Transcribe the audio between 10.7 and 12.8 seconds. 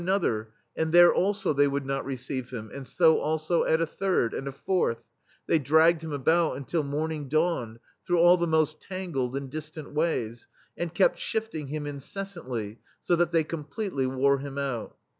and kept shifting him incessantly,